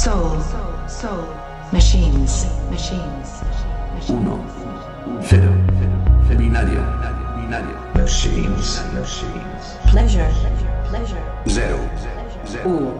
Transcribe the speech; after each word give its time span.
Soul. 0.00 0.40
Soul. 0.88 1.28
Machines. 1.72 2.46
Machines. 2.70 3.42
Uno. 4.08 4.40
Cero. 5.20 5.52
Binario. 6.38 6.80
Binario. 7.36 7.76
Machines. 7.94 8.80
Machines. 8.94 9.76
Pleasure. 9.90 10.32
Pleasure. 10.88 11.22
Zero. 11.46 11.78
Uno. 12.64 12.96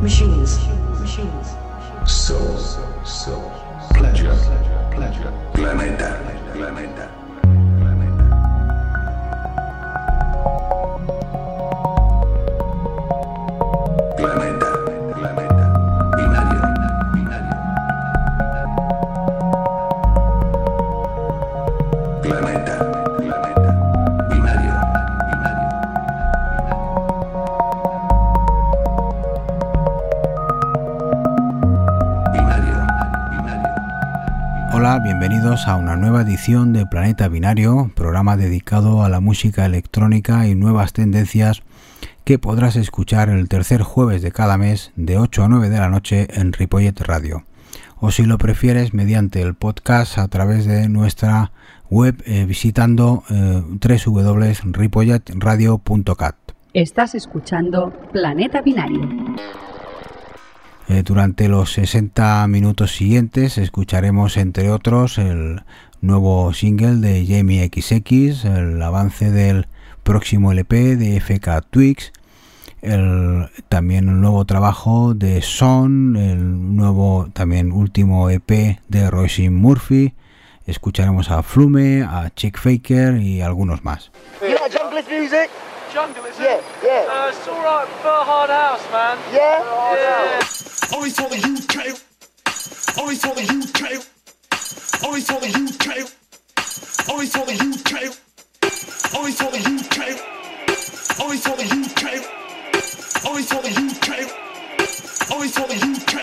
Machines. 0.00 0.56
Machines. 0.98 1.48
Soul. 2.06 2.56
Soul. 3.04 3.52
Pleasure. 3.92 4.34
Pleasure. 4.96 5.32
Planeta. 5.52 6.16
Planeta. 6.24 6.50
Planeta. 6.54 7.19
A 35.66 35.76
una 35.76 35.96
nueva 35.96 36.22
edición 36.22 36.72
de 36.72 36.86
Planeta 36.86 37.28
Binario, 37.28 37.90
programa 37.94 38.36
dedicado 38.36 39.02
a 39.02 39.08
la 39.08 39.20
música 39.20 39.66
electrónica 39.66 40.46
y 40.46 40.54
nuevas 40.54 40.92
tendencias 40.92 41.62
que 42.24 42.38
podrás 42.38 42.76
escuchar 42.76 43.28
el 43.28 43.48
tercer 43.48 43.82
jueves 43.82 44.22
de 44.22 44.32
cada 44.32 44.56
mes 44.56 44.92
de 44.96 45.18
8 45.18 45.44
a 45.44 45.48
9 45.48 45.68
de 45.68 45.78
la 45.78 45.88
noche 45.88 46.28
en 46.30 46.52
Ripollet 46.52 47.00
Radio. 47.00 47.44
O 47.96 48.10
si 48.10 48.24
lo 48.24 48.38
prefieres, 48.38 48.94
mediante 48.94 49.42
el 49.42 49.54
podcast 49.54 50.18
a 50.18 50.28
través 50.28 50.66
de 50.66 50.88
nuestra 50.88 51.52
web 51.90 52.22
eh, 52.26 52.44
visitando 52.46 53.24
eh. 53.28 53.62
Estás 56.72 57.14
escuchando 57.14 57.92
Planeta 58.12 58.62
Binario. 58.62 59.08
Eh, 60.90 61.04
durante 61.04 61.46
los 61.48 61.72
60 61.74 62.44
minutos 62.48 62.90
siguientes 62.96 63.58
escucharemos 63.58 64.36
entre 64.36 64.72
otros 64.72 65.18
el 65.18 65.62
nuevo 66.00 66.52
single 66.52 66.96
de 66.96 67.24
Jamie 67.28 67.64
XX, 67.72 68.44
el 68.46 68.82
avance 68.82 69.30
del 69.30 69.68
próximo 70.02 70.50
LP 70.50 70.96
de 70.96 71.20
FK 71.20 71.62
Twix, 71.70 72.12
el, 72.82 73.48
también 73.68 74.08
el 74.08 74.20
nuevo 74.20 74.44
trabajo 74.46 75.14
de 75.14 75.42
Son, 75.42 76.16
el 76.16 76.74
nuevo 76.74 77.28
también 77.34 77.70
último 77.70 78.28
EP 78.28 78.80
de 78.88 79.10
Royce 79.12 79.48
Murphy, 79.48 80.14
escucharemos 80.66 81.30
a 81.30 81.44
Flume, 81.44 82.02
a 82.02 82.30
Chick 82.34 82.58
Faker 82.58 83.18
y 83.22 83.42
algunos 83.42 83.84
más. 83.84 84.10
You 84.42 84.48
like 84.48 84.76
junglist 84.76 85.08
music? 85.08 85.50
Jungle, 85.94 86.28
is 86.28 86.36
Yeah, 86.38 86.56
it? 86.56 86.62
yeah. 86.82 87.04
Uh, 87.06 87.28
it's 87.30 87.46
alright 87.48 87.88
for 88.02 88.24
hard 88.24 88.50
house, 88.50 88.82
man. 88.92 89.18
Yeah? 89.32 89.58
Yeah. 89.94 90.59
Always 90.92 91.14
for 91.14 91.28
the 91.28 91.36
UK. 91.36 91.76
Always 92.98 93.20
for 93.24 93.34
the 93.34 93.42
UK. 93.42 93.82
Always 95.04 95.26
for 95.26 95.40
the 95.40 95.48
UK. 95.48 95.86
Always 97.08 97.32
for 97.32 97.46
the 97.46 97.54
UK. 97.54 97.92
Always 99.14 99.36
for 99.40 99.50
the 99.50 99.58
UK. 99.58 99.98
Always 101.20 101.42
for 101.42 101.56
the 101.56 101.64
UK. 101.64 102.04
Always 103.24 103.48
for 103.48 103.62
the 103.62 103.70
UK. 103.70 104.08
Always 105.30 105.52
for 105.54 105.66
the 105.68 105.74
UK 105.74 106.14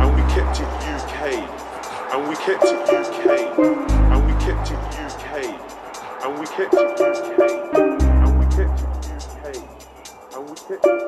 And 0.00 0.10
we 0.14 0.22
kept 0.32 0.60
it 0.60 0.70
UK. 0.92 1.62
and 2.12 2.28
we 2.28 2.34
kept 2.36 2.64
it 2.64 2.76
UK, 2.92 3.26
and 3.58 4.26
we 4.26 4.32
kept 4.44 4.70
it 4.70 4.76
UK, 5.00 5.24
and 6.24 6.38
we 6.38 6.46
kept 6.46 6.74
it 6.74 7.00
UK, 7.00 7.51
it. 10.72 11.01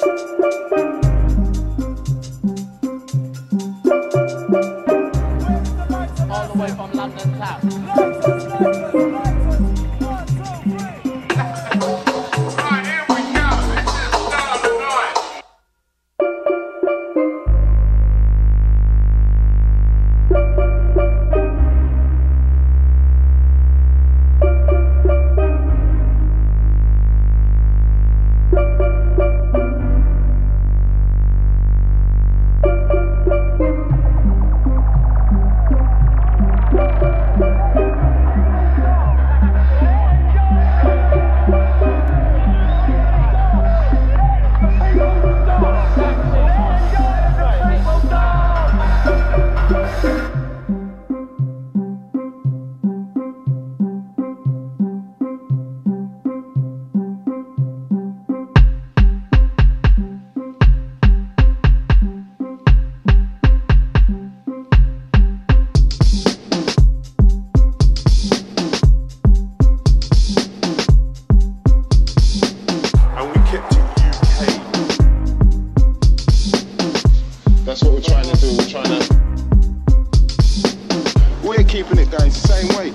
What 78.44 78.58
we're 78.58 78.68
trying 78.68 78.84
to. 78.84 78.98
We're 78.98 80.08
trying 80.62 81.04
to. 81.04 81.20
We're 81.42 81.64
keeping 81.64 81.98
it 81.98 82.10
going 82.10 82.30
the 82.30 82.44
same 82.46 82.68
way. 82.76 82.92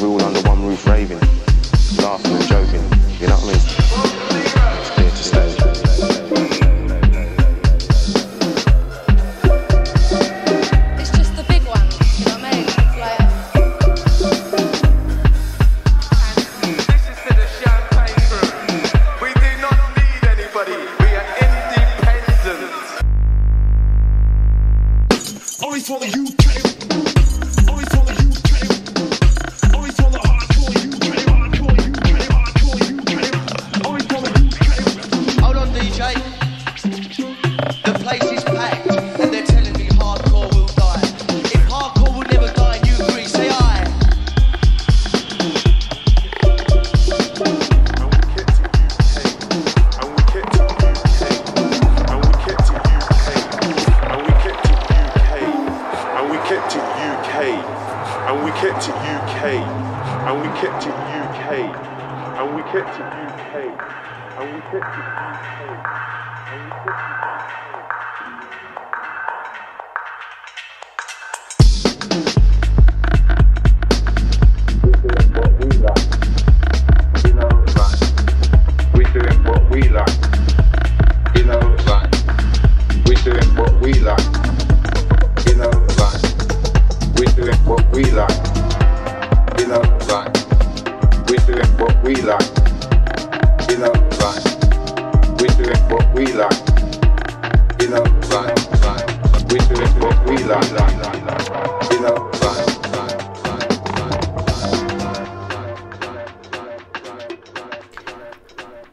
we're 0.00 0.08
all 0.08 0.22
under 0.22 0.48
one 0.48 0.64
roof 0.66 0.86
raving, 0.86 1.20
laughing 1.98 2.32
and 2.32 2.44
joking. 2.44 2.82
You 3.20 3.28
know 3.28 3.36
what 3.36 3.44
I 3.44 4.26
mean? 4.26 4.31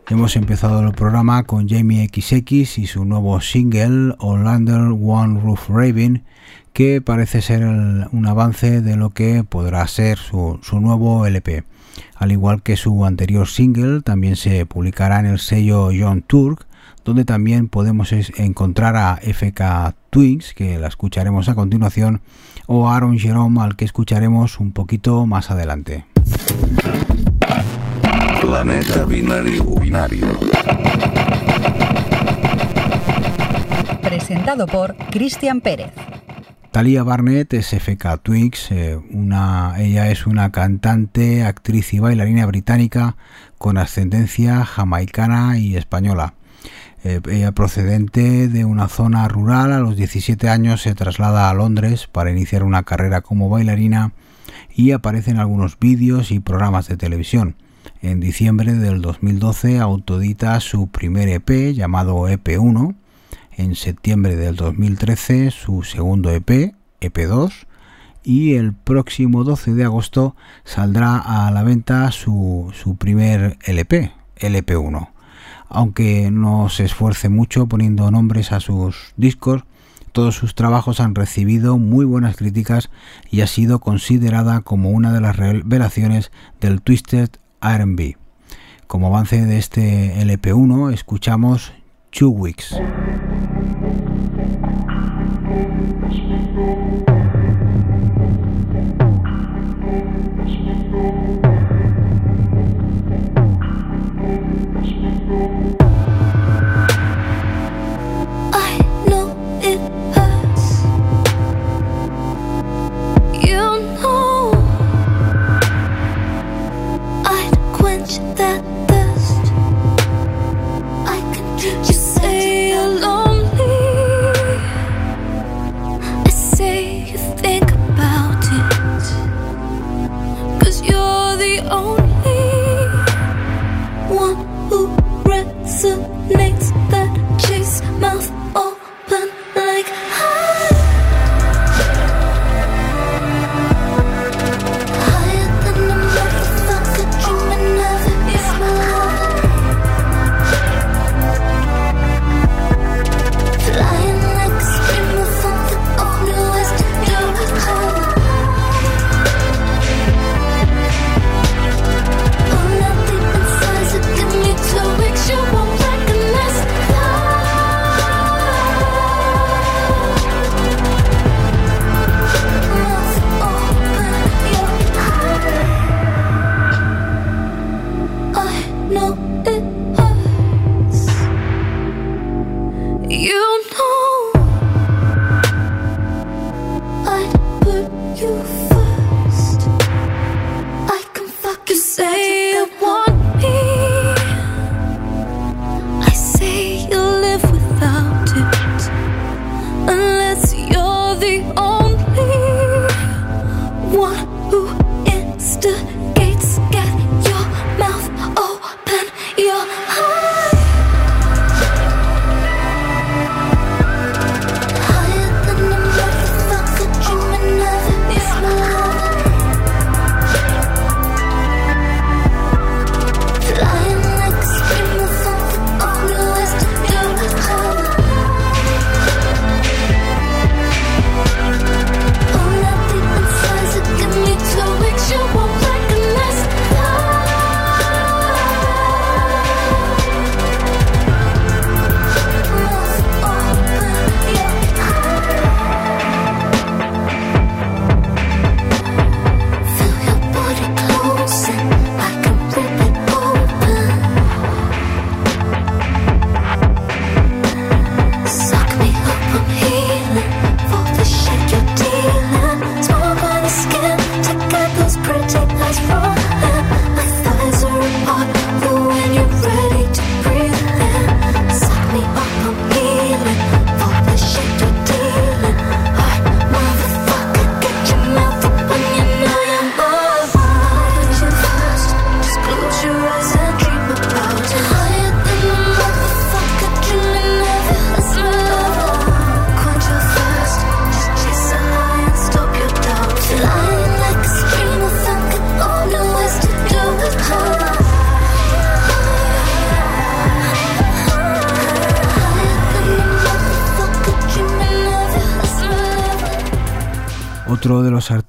Hemos 0.10 0.36
empezado 0.36 0.80
el 0.82 0.92
programa 0.94 1.44
con 1.44 1.70
Jamie 1.70 2.10
XX 2.12 2.80
y 2.80 2.88
su 2.88 3.06
nuevo 3.06 3.40
single 3.42 4.16
Orlando 4.18 4.96
One 4.96 5.40
Roof 5.40 5.70
Raven, 5.70 6.24
que 6.74 7.00
parece 7.00 7.44
ser 7.44 7.64
un 7.64 8.26
avance 8.26 8.82
de 8.82 8.96
lo 8.96 9.12
que 9.12 9.44
podrá 9.44 9.86
ser 9.86 10.18
su, 10.18 10.60
nuevo 10.82 11.28
LP. 11.28 11.64
Al 12.16 12.32
igual 12.32 12.64
que 12.64 12.76
su 12.76 13.06
anterior 13.06 13.48
single, 13.48 14.02
también 14.02 14.36
se 14.36 14.66
publicará 14.66 15.20
en 15.20 15.28
el 15.28 15.38
sello 15.38 15.92
John 15.96 16.24
Turk, 16.24 16.66
donde 17.06 17.24
también 17.24 17.68
podemos 17.68 18.12
encontrar 18.12 18.96
a 18.96 19.20
FK 19.22 19.94
Twins, 20.10 20.56
que 20.56 20.80
la 20.80 20.88
escucharemos 20.88 21.50
a 21.50 21.56
continuación, 21.56 22.22
o 22.66 22.90
Aaron 22.90 23.20
Jerome, 23.20 23.62
al 23.62 23.76
que 23.76 23.86
escucharemos 23.86 24.60
un 24.60 24.72
poquito 24.72 25.28
más 25.28 25.52
adelante. 25.52 26.06
Planeta 28.42 29.04
Binario. 29.06 29.64
Binario. 29.64 30.28
Presentado 34.02 34.66
por 34.66 34.96
Cristian 35.12 35.62
Pérez. 35.62 35.92
Talia 36.72 37.04
Barnett 37.04 37.54
es 37.54 37.74
FK 37.74 38.18
Twigs, 38.24 38.72
eh, 38.72 38.98
una, 39.12 39.76
ella 39.80 40.10
es 40.10 40.26
una 40.26 40.52
cantante, 40.52 41.44
actriz 41.44 41.94
y 41.94 42.00
bailarina 42.00 42.46
británica 42.46 43.18
con 43.58 43.78
ascendencia 43.78 44.64
jamaicana 44.66 45.58
y 45.58 45.76
española. 45.76 46.36
Eh, 47.04 47.22
ella 47.30 47.52
procedente 47.52 48.48
de 48.48 48.66
una 48.66 48.88
zona 48.88 49.28
rural, 49.28 49.74
a 49.74 49.80
los 49.80 49.96
17 49.96 50.50
años 50.50 50.82
se 50.82 50.96
traslada 50.96 51.50
a 51.50 51.54
Londres 51.54 52.08
para 52.08 52.32
iniciar 52.32 52.64
una 52.64 52.84
carrera 52.84 53.22
como 53.22 53.50
bailarina 53.50 54.14
y 54.74 54.92
aparece 54.92 55.32
en 55.32 55.40
algunos 55.40 55.78
vídeos 55.80 56.32
y 56.32 56.40
programas 56.40 56.88
de 56.88 56.98
televisión. 56.98 57.56
En 58.02 58.22
diciembre 58.22 58.76
del 58.76 59.02
2012 59.02 59.78
autodita 59.80 60.58
su 60.62 60.88
primer 60.88 61.28
EP 61.28 61.74
llamado 61.74 62.30
EP1 62.30 62.96
en 63.58 63.76
septiembre 63.76 64.38
del 64.38 64.56
2013 64.56 65.52
su 65.52 65.84
segundo 65.84 66.32
EP, 66.32 66.74
EP2, 67.02 67.68
y 68.24 68.54
el 68.54 68.74
próximo 68.74 69.44
12 69.44 69.74
de 69.74 69.84
agosto 69.84 70.38
saldrá 70.64 71.18
a 71.18 71.52
la 71.52 71.64
venta 71.64 72.10
su, 72.14 72.72
su 72.74 72.96
primer 72.96 73.58
LP, 73.66 74.14
LP1. 74.40 75.10
Aunque 75.68 76.32
no 76.32 76.70
se 76.70 76.86
esfuerce 76.86 77.28
mucho 77.28 77.68
poniendo 77.68 78.10
nombres 78.12 78.54
a 78.54 78.62
sus 78.62 79.14
discos, 79.18 79.66
todos 80.14 80.36
sus 80.36 80.56
trabajos 80.56 81.02
han 81.02 81.16
recibido 81.16 81.78
muy 81.78 82.06
buenas 82.06 82.38
críticas 82.38 82.90
y 83.30 83.42
ha 83.42 83.48
sido 83.48 83.80
considerada 83.80 84.62
como 84.62 84.90
una 84.90 85.12
de 85.12 85.20
las 85.20 85.36
revelaciones 85.36 86.32
del 86.62 86.82
Twisted 86.82 87.30
RB. 87.62 88.18
Como 88.88 89.08
avance 89.08 89.46
de 89.46 89.58
este 89.58 90.16
LP1 90.22 90.94
escuchamos 90.94 91.74
Two 92.12 92.30
Weeks. 92.30 92.76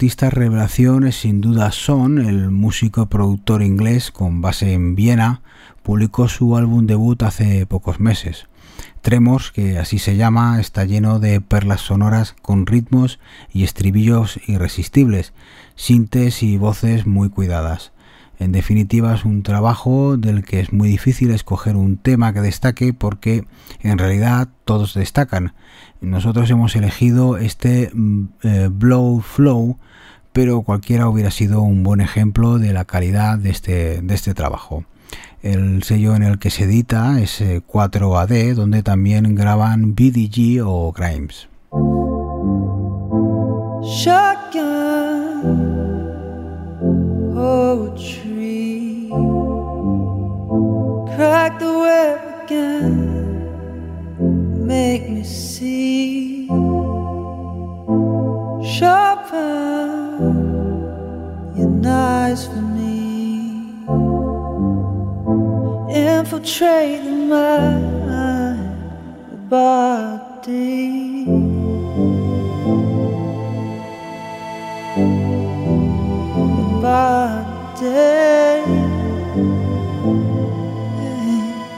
Artistas 0.00 0.32
revelación 0.32 1.06
es 1.06 1.16
sin 1.16 1.42
duda 1.42 1.70
Son, 1.72 2.26
el 2.26 2.50
músico 2.50 3.04
productor 3.10 3.62
inglés 3.62 4.10
con 4.10 4.40
base 4.40 4.72
en 4.72 4.94
Viena, 4.94 5.42
publicó 5.82 6.26
su 6.26 6.56
álbum 6.56 6.86
debut 6.86 7.22
hace 7.22 7.66
pocos 7.66 8.00
meses. 8.00 8.46
Tremors, 9.02 9.50
que 9.50 9.76
así 9.76 9.98
se 9.98 10.16
llama, 10.16 10.58
está 10.58 10.86
lleno 10.86 11.18
de 11.18 11.42
perlas 11.42 11.82
sonoras 11.82 12.34
con 12.40 12.64
ritmos 12.64 13.18
y 13.52 13.62
estribillos 13.62 14.40
irresistibles, 14.46 15.34
sintes 15.74 16.42
y 16.42 16.56
voces 16.56 17.06
muy 17.06 17.28
cuidadas. 17.28 17.92
En 18.40 18.52
definitiva 18.52 19.14
es 19.14 19.26
un 19.26 19.42
trabajo 19.42 20.16
del 20.16 20.44
que 20.44 20.60
es 20.60 20.72
muy 20.72 20.88
difícil 20.88 21.30
escoger 21.30 21.76
un 21.76 21.98
tema 21.98 22.32
que 22.32 22.40
destaque 22.40 22.94
porque 22.94 23.44
en 23.80 23.98
realidad 23.98 24.48
todos 24.64 24.94
destacan. 24.94 25.52
Nosotros 26.00 26.48
hemos 26.50 26.74
elegido 26.74 27.36
este 27.36 27.90
mm, 27.92 28.24
eh, 28.42 28.68
Blow 28.72 29.20
Flow, 29.20 29.76
pero 30.32 30.62
cualquiera 30.62 31.06
hubiera 31.10 31.30
sido 31.30 31.60
un 31.60 31.82
buen 31.82 32.00
ejemplo 32.00 32.58
de 32.58 32.72
la 32.72 32.86
calidad 32.86 33.36
de 33.36 33.50
este, 33.50 34.00
de 34.00 34.14
este 34.14 34.32
trabajo. 34.32 34.84
El 35.42 35.82
sello 35.82 36.16
en 36.16 36.22
el 36.22 36.38
que 36.38 36.48
se 36.48 36.64
edita 36.64 37.20
es 37.20 37.42
4AD, 37.42 38.32
eh, 38.32 38.54
donde 38.54 38.82
también 38.82 39.34
graban 39.34 39.94
BDG 39.94 40.62
o 40.64 40.92
Grimes. 40.92 41.48
Crack 51.20 51.52
the 51.58 51.70
web 51.84 52.18
again, 52.44 52.96
make 54.66 55.04
me 55.10 55.22
see. 55.22 56.46
Sharpen 58.74 59.36
your 61.58 61.72
knives 61.84 62.46
for 62.46 62.62
me, 62.78 63.84
infiltrate 65.94 67.04
the 67.04 67.16
mind, 67.34 68.62
the 69.30 69.36
body. 69.54 71.26
The 76.56 76.64
body. 76.80 78.39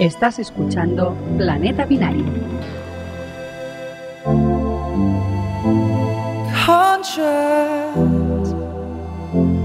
Estás 0.03 0.41
escuchando 0.41 1.17
Planeta 1.39 1.85
Binario. 1.85 2.25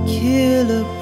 Killer. 0.06 0.98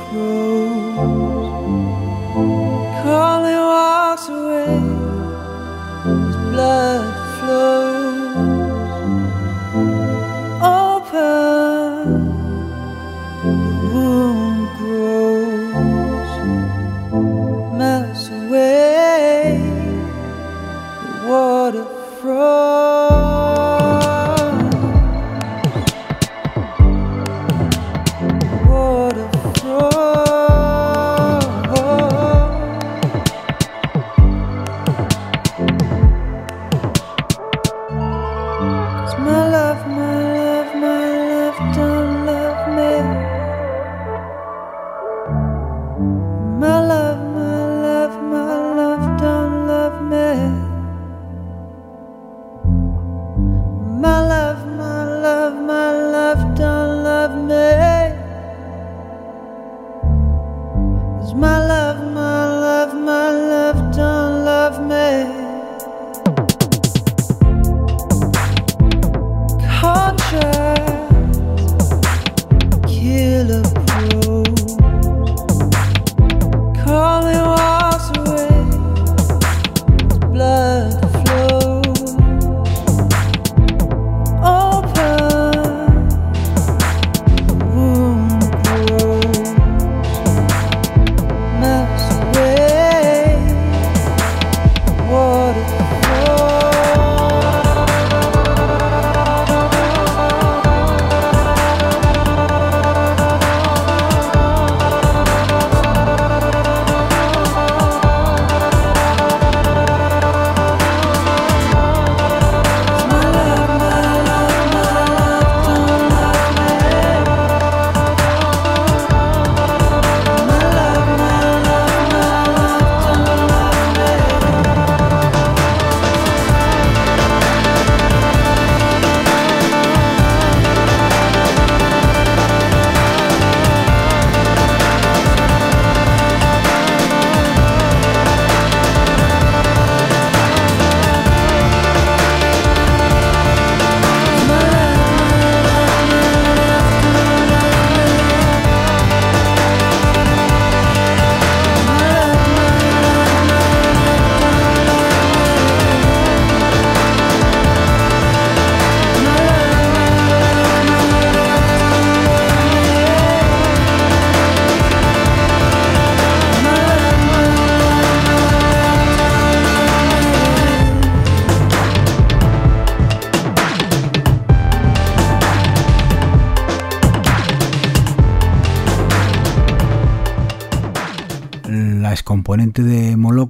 Oh. 22.47 22.84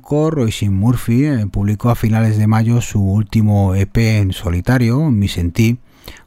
De 0.05 0.11
Moloko, 0.11 0.29
Roisin 0.29 0.73
Murphy, 0.73 1.25
eh, 1.25 1.47
publicó 1.47 1.89
a 1.89 1.95
finales 1.95 2.37
de 2.37 2.45
mayo 2.45 2.79
su 2.81 3.01
último 3.01 3.73
EP 3.73 4.19
en 4.19 4.33
solitario, 4.33 5.09
Mi 5.09 5.27
Sentí, 5.27 5.79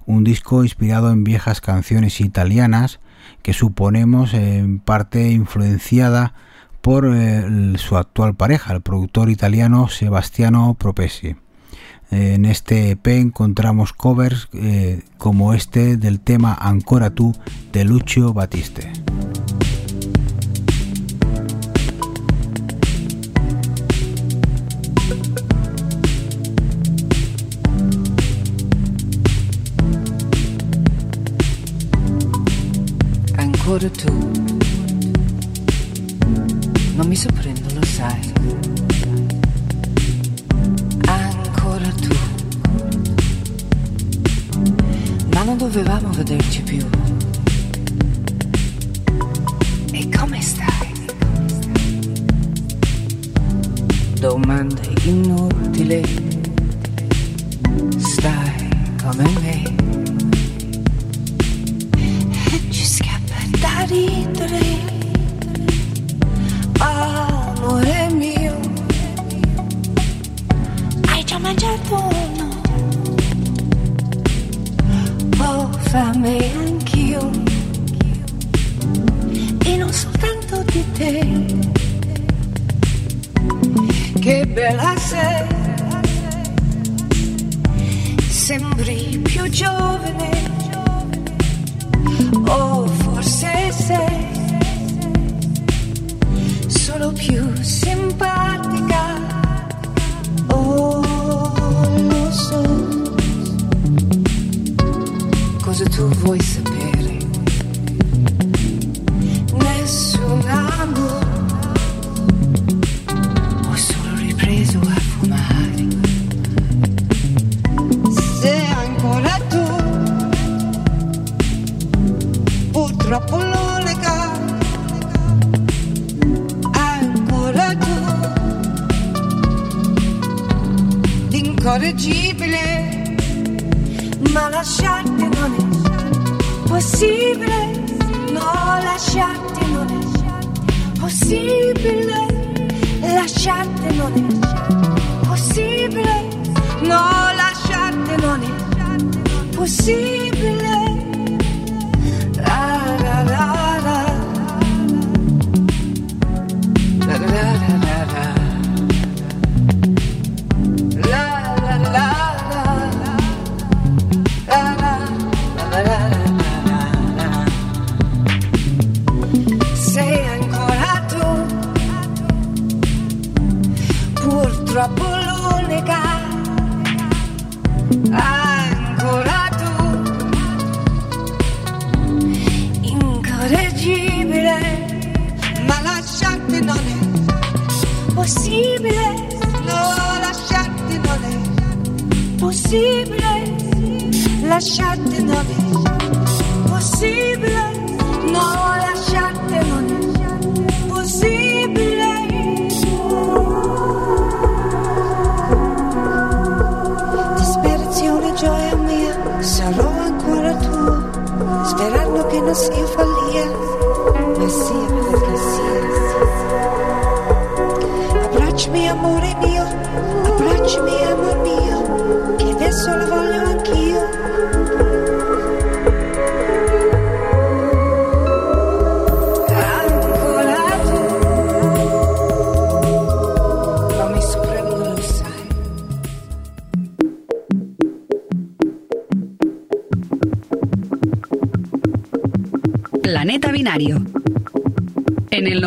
un 0.05 0.25
disco 0.25 0.65
inspirado 0.65 1.13
en 1.13 1.23
viejas 1.23 1.61
canciones 1.61 2.21
italianas 2.21 2.99
que 3.43 3.53
suponemos 3.53 4.35
en 4.35 4.81
parte 4.81 5.31
influenciada 5.31 6.35
por 6.81 7.09
eh, 7.15 7.75
su 7.77 7.97
actual 7.97 8.35
pareja, 8.35 8.73
el 8.73 8.81
productor 8.81 9.31
italiano 9.31 9.89
Sebastiano 9.89 10.75
Propesi. 10.75 11.37
En 12.11 12.47
este 12.47 12.91
EP 12.91 13.07
encontramos 13.07 13.93
covers 13.93 14.49
eh, 14.55 15.03
como 15.19 15.55
este 15.55 15.97
del 15.97 16.19
tema 16.19 16.53
Ancora 16.55 17.11
tú 17.11 17.33
de 17.73 17.85
Lucio 17.85 18.33
Batiste. 18.33 18.91
Ancora 33.71 33.91
tu, 33.91 34.31
non 36.97 37.07
mi 37.07 37.15
sorprendo, 37.15 37.69
lo 37.75 37.85
sai. 37.85 38.33
Ancora 41.05 41.93
tu, 42.01 42.17
ma 45.35 45.43
non 45.43 45.59
dovevamo 45.59 46.09
vederci 46.13 46.63
più. 46.63 46.83
E 49.93 50.09
come 50.17 50.41
stai? 50.41 51.07
Domande 54.19 54.81
inutili, 55.05 56.03
stai 57.99 58.97
come 59.03 59.31
me. 59.43 60.08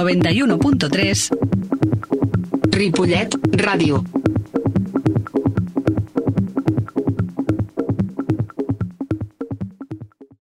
91.3 0.01 1.29
Ripollet 2.71 3.29
Radio. 3.51 4.03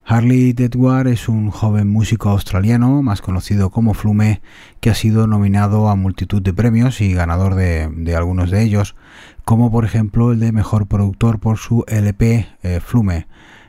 Harley 0.02 0.54
Deadward 0.54 1.08
es 1.08 1.28
un 1.28 1.50
joven 1.50 1.90
músico 1.90 2.30
australiano, 2.30 3.02
más 3.02 3.20
conocido 3.20 3.68
como 3.68 3.92
Flume, 3.92 4.40
que 4.80 4.88
ha 4.88 4.94
sido 4.94 5.26
nominado 5.26 5.90
a 5.90 5.94
multitud 5.94 6.40
de 6.40 6.54
premios 6.54 7.02
y 7.02 7.12
ganador 7.12 7.54
de, 7.54 7.90
de 7.94 8.16
algunos 8.16 8.50
de 8.50 8.62
ellos, 8.62 8.96
como 9.44 9.70
por 9.70 9.84
ejemplo 9.84 10.32
el 10.32 10.40
de 10.40 10.52
Mejor 10.52 10.86
Productor 10.86 11.38
por 11.38 11.58
su 11.58 11.84
LP 11.86 12.48
eh, 12.62 12.80
Flume. 12.82 13.26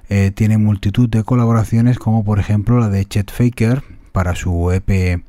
Eh, 0.07 0.31
tiene 0.33 0.57
multitud 0.57 1.09
de 1.09 1.25
colaboraciones 1.25 1.99
como 1.99 2.23
por 2.23 2.39
ejemplo 2.39 2.79
la 2.79 2.87
de 2.87 3.03
Chet 3.03 3.29
Faker 3.29 3.83
para 4.13 4.35
su 4.35 4.71
EP 4.71 5.21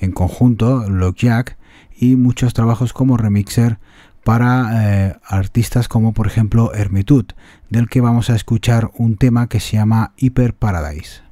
en 0.00 0.12
conjunto, 0.12 0.88
Lockjack, 0.88 1.56
y 1.96 2.16
muchos 2.16 2.54
trabajos 2.54 2.92
como 2.92 3.16
remixer 3.16 3.78
para 4.24 5.08
eh, 5.08 5.16
artistas 5.24 5.88
como 5.88 6.12
por 6.12 6.26
ejemplo 6.26 6.74
Hermitud, 6.74 7.26
del 7.68 7.88
que 7.88 8.00
vamos 8.00 8.30
a 8.30 8.36
escuchar 8.36 8.90
un 8.94 9.16
tema 9.16 9.48
que 9.48 9.60
se 9.60 9.76
llama 9.76 10.12
Hyper 10.16 10.54
Paradise. 10.54 11.29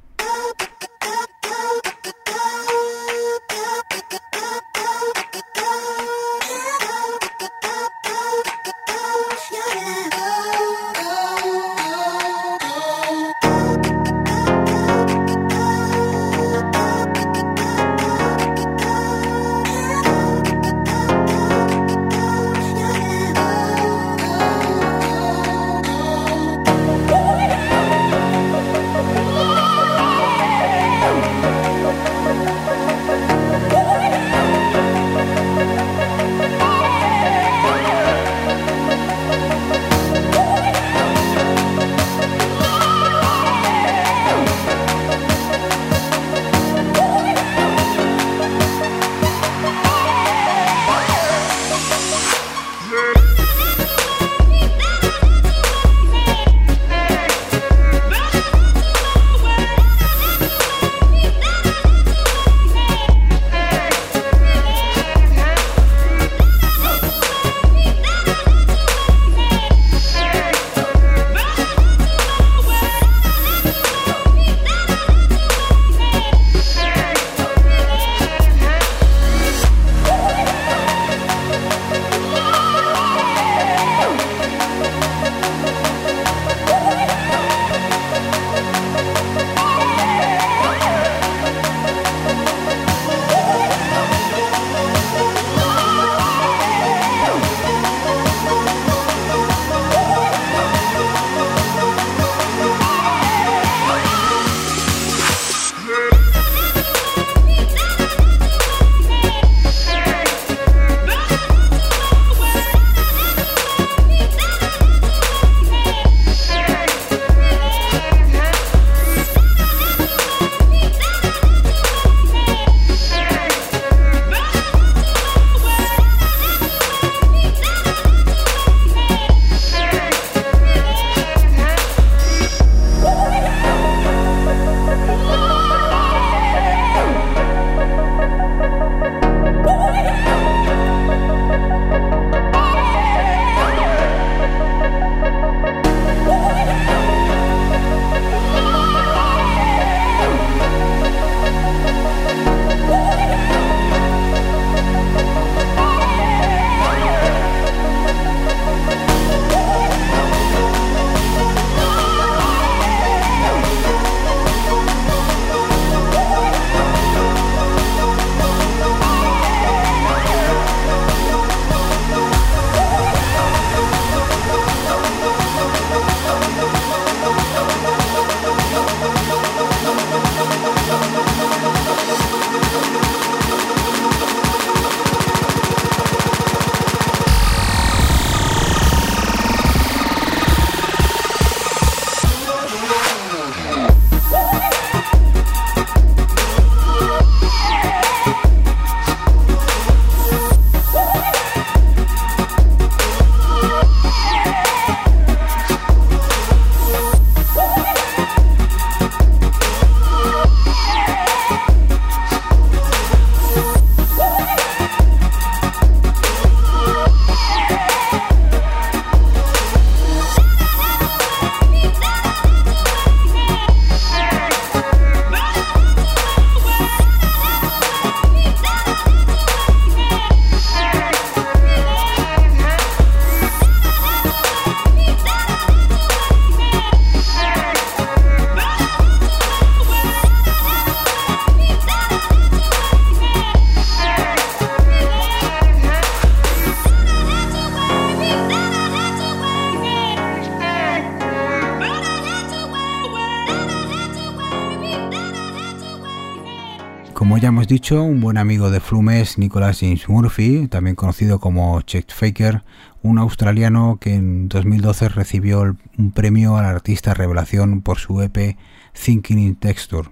Un 257.87 258.19
buen 258.19 258.37
amigo 258.37 258.69
de 258.69 258.81
Flume 258.81 259.21
es 259.21 259.37
Nicholas 259.37 259.79
James 259.79 260.09
Murphy, 260.09 260.67
también 260.67 260.95
conocido 260.95 261.39
como 261.39 261.81
Chet 261.81 262.11
Faker, 262.11 262.63
un 263.01 263.17
australiano 263.17 263.97
que 264.01 264.15
en 264.15 264.49
2012 264.49 265.09
recibió 265.09 265.75
un 265.97 266.11
premio 266.11 266.57
al 266.57 266.65
artista 266.65 267.13
revelación 267.13 267.81
por 267.81 267.97
su 267.97 268.21
EP 268.21 268.57
Thinking 268.93 269.39
in 269.39 269.55
Texture. 269.55 270.09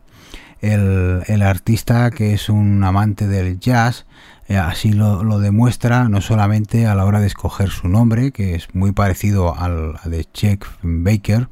El, 0.61 1.41
artista, 1.43 2.09
que 2.09 2.33
es 2.33 2.49
un 2.49 2.83
amante 2.83 3.27
del 3.27 3.59
jazz, 3.59 4.05
eh, 4.47 4.57
así 4.57 4.93
lo, 4.93 5.39
demuestra 5.39 6.07
no 6.07 6.21
solamente 6.21 6.87
a 6.87 6.95
la 6.95 7.05
hora 7.05 7.19
de 7.19 7.27
escoger 7.27 7.69
su 7.69 7.89
nombre, 7.89 8.31
que 8.31 8.55
es 8.55 8.73
muy 8.73 8.93
parecido 8.93 9.55
al 9.55 9.99
de 10.05 10.23
Chet 10.23 10.65
Baker, 10.81 11.49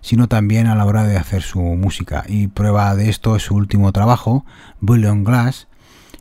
sino 0.00 0.28
también 0.28 0.66
a 0.66 0.74
la 0.74 0.84
hora 0.84 1.04
de 1.04 1.16
hacer 1.16 1.42
su 1.42 1.60
música. 1.60 2.24
Y 2.26 2.48
prueba 2.48 2.94
de 2.94 3.08
esto 3.08 3.36
es 3.36 3.42
su 3.44 3.54
último 3.54 3.92
trabajo, 3.92 4.44
Bullion 4.80 5.24
Glass, 5.24 5.68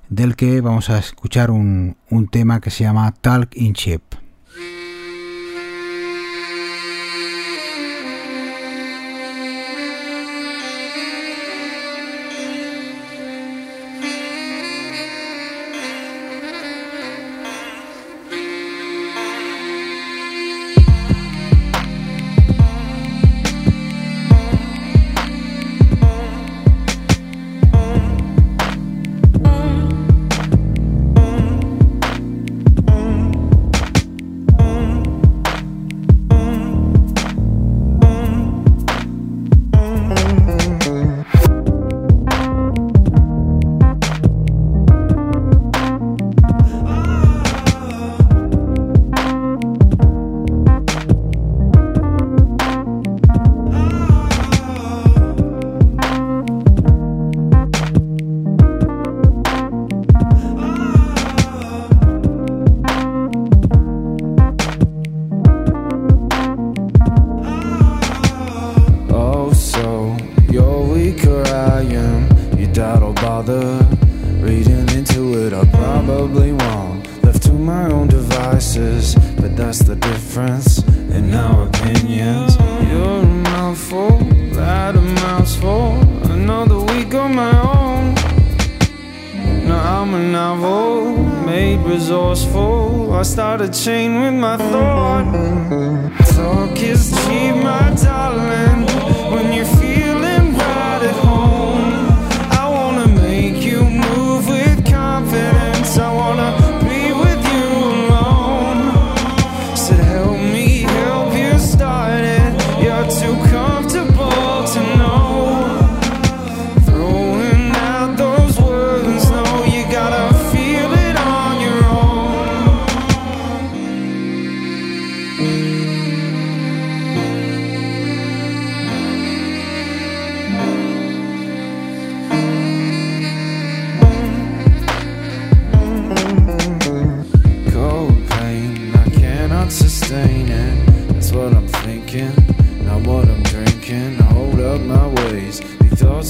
del 0.10 0.36
que 0.36 0.62
vamos 0.62 0.90
a 0.90 0.98
escuchar 0.98 1.52
un, 1.52 1.98
un 2.10 2.28
tema 2.28 2.62
que 2.62 2.72
se 2.72 2.84
llama 2.84 3.12
Talk 3.12 3.56
in 3.56 3.74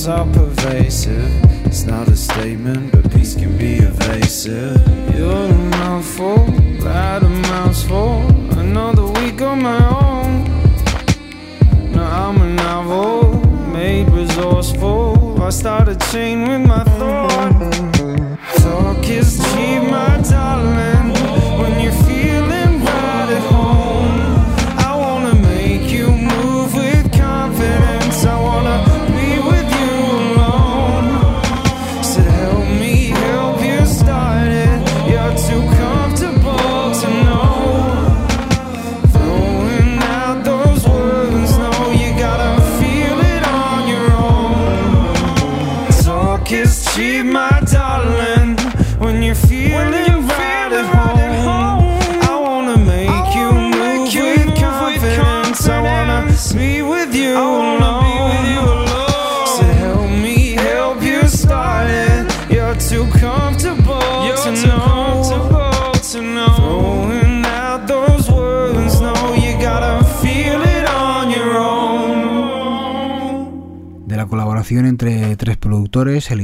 are 0.07 0.25
pervasive. 0.31 1.29
It's 1.65 1.83
not 1.83 2.07
a 2.07 2.15
statement, 2.15 2.91
but 2.91 3.11
peace 3.11 3.35
can 3.35 3.57
be 3.57 3.77
evasive. 3.77 4.98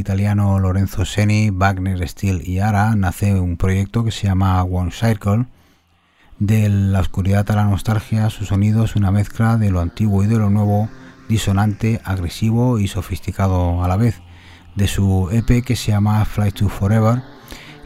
Italiano 0.05 0.59
Lorenzo 0.59 1.03
Seni, 1.03 1.49
Wagner 1.49 2.07
Steel 2.07 2.47
y 2.47 2.59
Ara, 2.59 2.95
nace 2.95 3.39
un 3.39 3.57
proyecto 3.57 4.03
que 4.03 4.11
se 4.11 4.27
llama 4.27 4.61
One 4.63 4.91
Circle. 4.91 5.47
De 6.37 6.69
la 6.69 6.99
oscuridad 6.99 7.49
a 7.49 7.55
la 7.55 7.65
nostalgia, 7.65 8.29
su 8.29 8.45
sonido 8.45 8.85
es 8.85 8.95
una 8.95 9.09
mezcla 9.09 9.57
de 9.57 9.71
lo 9.71 9.79
antiguo 9.79 10.23
y 10.23 10.27
de 10.27 10.37
lo 10.37 10.51
nuevo, 10.51 10.89
disonante, 11.27 12.01
agresivo 12.03 12.77
y 12.77 12.87
sofisticado 12.87 13.83
a 13.83 13.87
la 13.87 13.97
vez. 13.97 14.21
De 14.75 14.87
su 14.87 15.29
EP 15.31 15.65
que 15.65 15.75
se 15.75 15.91
llama 15.91 16.23
Fly 16.23 16.51
to 16.51 16.69
Forever, 16.69 17.23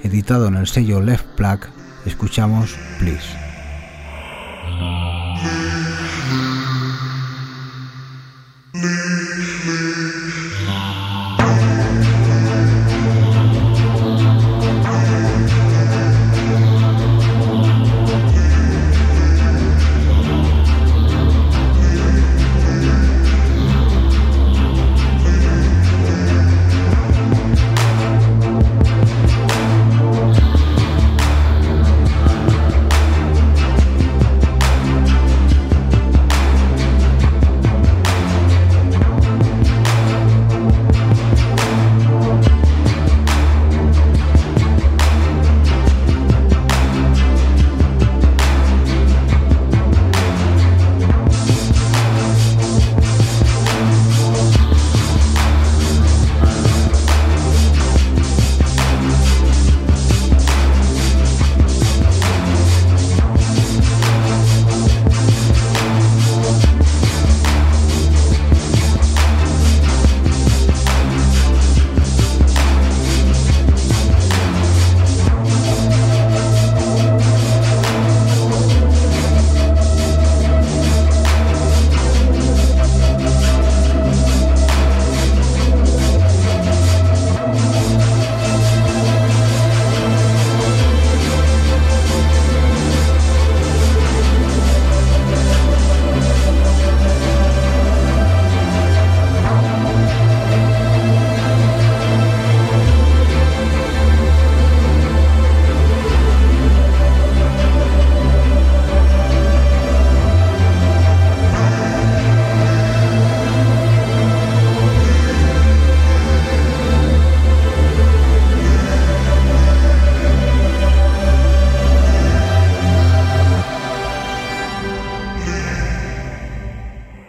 editado 0.03 0.49
en 0.49 0.55
el 0.55 0.67
sello 0.67 0.99
Left 0.99 1.25
Plug, 1.37 1.61
escuchamos 2.05 2.77
Please. 2.99 3.38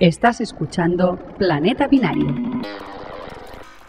Estás 0.01 0.41
escuchando 0.41 1.19
Planeta 1.37 1.87
Binario. 1.87 2.35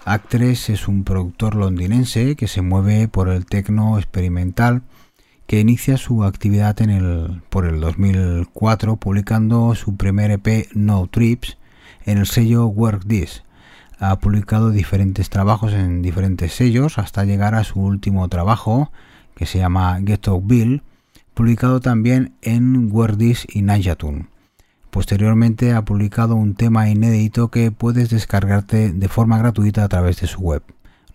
Actres 0.03 0.69
es 0.69 0.89
un 0.89 1.05
productor 1.05 1.55
londinense 1.55 2.35
que 2.35 2.49
se 2.49 2.61
mueve 2.61 3.07
por 3.07 3.29
el 3.29 3.45
tecno 3.45 3.97
experimental 3.97 4.81
que 5.47 5.61
inicia 5.61 5.95
su 5.95 6.25
actividad 6.25 6.81
en 6.81 6.89
el, 6.89 7.41
por 7.49 7.65
el 7.65 7.79
2004 7.79 8.97
publicando 8.97 9.73
su 9.73 9.95
primer 9.95 10.31
EP 10.31 10.67
No 10.73 11.07
Trips 11.07 11.57
en 12.05 12.17
el 12.17 12.25
sello 12.25 12.65
Work 12.65 13.07
This. 13.07 13.43
Ha 13.97 14.19
publicado 14.19 14.71
diferentes 14.71 15.29
trabajos 15.29 15.71
en 15.71 16.01
diferentes 16.01 16.51
sellos 16.51 16.97
hasta 16.97 17.23
llegar 17.23 17.55
a 17.55 17.63
su 17.63 17.79
último 17.79 18.27
trabajo 18.27 18.91
que 19.33 19.45
se 19.45 19.59
llama 19.59 19.97
Ghetto 20.01 20.41
Bill, 20.41 20.83
publicado 21.33 21.79
también 21.79 22.33
en 22.41 22.91
Wordis 22.91 23.47
y 23.49 23.61
Nayatun. 23.61 24.27
Posteriormente 24.91 25.71
ha 25.73 25.83
publicado 25.83 26.35
un 26.35 26.53
tema 26.53 26.89
inédito 26.89 27.47
que 27.47 27.71
puedes 27.71 28.09
descargarte 28.09 28.91
de 28.91 29.07
forma 29.07 29.37
gratuita 29.37 29.85
a 29.85 29.87
través 29.87 30.19
de 30.19 30.27
su 30.27 30.41
web. 30.41 30.61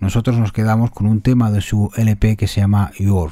Nosotros 0.01 0.39
nos 0.39 0.51
quedamos 0.51 0.91
con 0.91 1.07
un 1.07 1.21
tema 1.21 1.51
de 1.51 1.61
su 1.61 1.91
LP 1.95 2.37
que 2.37 2.49
se 2.49 2.63
llama 2.63 2.91
Your. 2.99 3.31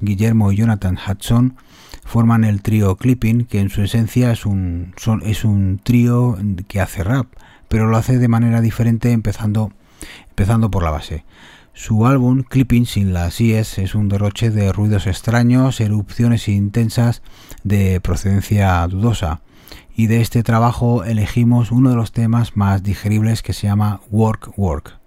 Guillermo 0.00 0.52
y 0.52 0.56
Jonathan 0.56 0.98
Hudson 0.98 1.56
forman 2.04 2.44
el 2.44 2.62
trío 2.62 2.96
Clipping, 2.96 3.46
que 3.46 3.60
en 3.60 3.70
su 3.70 3.82
esencia 3.82 4.30
es 4.30 4.46
un, 4.46 4.92
son, 4.96 5.22
es 5.24 5.44
un 5.44 5.80
trío 5.82 6.38
que 6.68 6.80
hace 6.80 7.02
rap, 7.02 7.26
pero 7.68 7.86
lo 7.88 7.96
hace 7.96 8.18
de 8.18 8.28
manera 8.28 8.60
diferente 8.60 9.10
empezando, 9.12 9.72
empezando 10.28 10.70
por 10.70 10.82
la 10.82 10.90
base. 10.90 11.24
Su 11.72 12.06
álbum 12.06 12.44
Clipping 12.44 12.86
sin 12.86 13.12
las 13.12 13.40
IES 13.40 13.78
es 13.78 13.96
un 13.96 14.08
derroche 14.08 14.50
de 14.50 14.72
ruidos 14.72 15.08
extraños, 15.08 15.80
erupciones 15.80 16.46
intensas 16.46 17.22
de 17.64 18.00
procedencia 18.00 18.86
dudosa. 18.86 19.40
Y 19.96 20.06
de 20.06 20.20
este 20.20 20.42
trabajo 20.44 21.02
elegimos 21.04 21.72
uno 21.72 21.90
de 21.90 21.96
los 21.96 22.12
temas 22.12 22.56
más 22.56 22.82
digeribles 22.84 23.42
que 23.42 23.52
se 23.52 23.66
llama 23.66 24.00
Work 24.10 24.56
Work. 24.56 24.98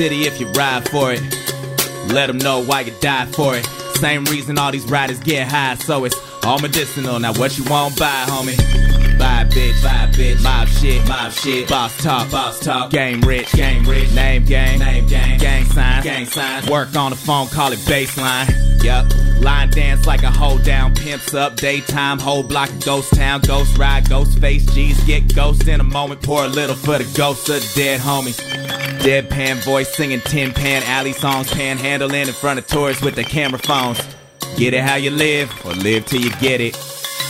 City 0.00 0.22
if 0.22 0.40
you 0.40 0.46
ride 0.52 0.88
for 0.88 1.12
it. 1.12 1.20
Let 2.10 2.28
them 2.28 2.38
know 2.38 2.64
why 2.64 2.80
you 2.80 2.92
died 3.02 3.34
for 3.34 3.54
it. 3.54 3.66
Same 3.96 4.24
reason 4.24 4.56
all 4.56 4.72
these 4.72 4.86
riders 4.86 5.20
get 5.20 5.46
high, 5.46 5.74
so 5.74 6.06
it's 6.06 6.16
all 6.42 6.58
medicinal. 6.58 7.20
Now 7.20 7.34
what 7.34 7.58
you 7.58 7.64
won't 7.64 7.98
buy, 7.98 8.24
homie? 8.26 8.99
A 9.30 9.44
bitch, 9.44 9.84
a 9.84 10.10
bitch, 10.12 10.42
mob 10.42 10.68
shit, 10.68 11.06
mob 11.08 11.32
shit, 11.32 11.68
boss 11.68 11.96
talk, 12.02 12.30
boss 12.30 12.58
talk, 12.60 12.90
game 12.90 13.20
rich, 13.20 13.52
game 13.52 13.84
rich, 13.84 14.12
name 14.12 14.44
game, 14.44 14.78
name 14.78 15.06
game, 15.06 15.38
gang 15.38 15.64
signs, 15.64 16.04
gang 16.04 16.26
signs, 16.26 16.68
work 16.68 16.94
on 16.96 17.10
the 17.10 17.16
phone, 17.16 17.46
call 17.46 17.72
it 17.72 17.78
baseline. 17.80 18.48
Yup, 18.82 19.06
line 19.40 19.70
dance 19.70 20.06
like 20.06 20.22
a 20.22 20.30
hold 20.30 20.62
down, 20.64 20.94
pimps 20.94 21.32
up, 21.32 21.56
daytime, 21.56 22.18
whole 22.18 22.42
block 22.42 22.68
of 22.70 22.84
ghost 22.84 23.14
town, 23.14 23.40
ghost 23.42 23.78
ride, 23.78 24.08
ghost 24.08 24.38
face, 24.40 24.66
G's 24.74 25.02
get 25.04 25.34
ghost 25.34 25.68
in 25.68 25.80
a 25.80 25.84
moment, 25.84 26.22
pour 26.22 26.44
a 26.44 26.48
little 26.48 26.76
for 26.76 26.98
the 26.98 27.16
ghosts 27.16 27.48
of 27.48 27.60
the 27.60 27.72
dead 27.74 28.00
homies. 28.00 28.40
Deadpan 29.00 29.64
voice 29.64 29.88
singing 29.94 30.20
tin 30.20 30.52
pan. 30.52 30.82
Alley 30.82 31.12
songs, 31.12 31.50
panhandling 31.50 32.26
in 32.26 32.34
front 32.34 32.58
of 32.58 32.66
tourists 32.66 33.02
with 33.02 33.14
their 33.14 33.24
camera 33.24 33.58
phones. 33.58 34.00
Get 34.56 34.74
it 34.74 34.82
how 34.82 34.96
you 34.96 35.10
live, 35.10 35.50
or 35.64 35.72
live 35.72 36.04
till 36.04 36.20
you 36.20 36.30
get 36.36 36.60
it. 36.60 36.76